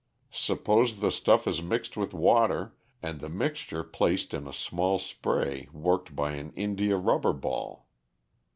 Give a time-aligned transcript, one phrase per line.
[0.33, 5.69] Suppose the stuff is mixed with water and the mixture placed in a small spray
[5.71, 7.87] worked by an india rubber ball.